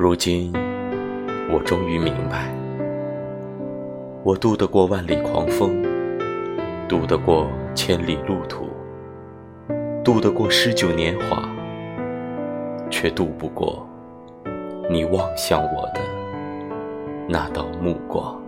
[0.00, 0.52] 如今
[1.52, 2.54] 我终于明白
[4.22, 5.84] 我渡得过万里狂风
[6.86, 8.68] 渡得过千里路途
[10.04, 11.52] 渡得过诗酒年华
[12.88, 13.84] 却渡不过
[14.88, 16.00] 你望向我的
[17.28, 18.47] 那道目光。